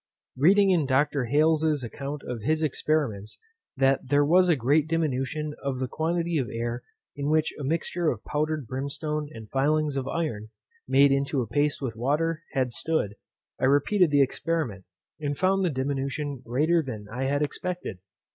_Reading 0.35 0.71
in 0.71 0.87
Dr. 0.87 1.25
Hales's 1.25 1.83
account 1.83 2.23
of 2.25 2.41
his 2.41 2.63
experiments, 2.63 3.37
that 3.77 3.99
there 4.07 4.25
was 4.25 4.49
a 4.49 4.55
great 4.55 4.87
diminution 4.87 5.53
of 5.61 5.77
the 5.77 5.87
quantity 5.87 6.39
of 6.39 6.49
air 6.51 6.81
in 7.15 7.29
which 7.29 7.53
a 7.59 7.63
mixture 7.63 8.09
of 8.09 8.23
powdered 8.23 8.65
brimstone 8.65 9.29
and 9.31 9.47
filings 9.51 9.97
of 9.97 10.07
iron, 10.07 10.49
made 10.87 11.11
into 11.11 11.41
a 11.43 11.47
paste 11.47 11.83
with 11.83 11.95
water, 11.95 12.41
had 12.53 12.71
stood, 12.71 13.13
I 13.59 13.65
repeated 13.65 14.09
the 14.09 14.23
experiment, 14.23 14.85
and 15.19 15.37
found 15.37 15.63
the 15.63 15.69
diminution 15.69 16.41
greater 16.43 16.81
than 16.81 17.05
I 17.13 17.25
had 17.25 17.43
expected. 17.43 17.99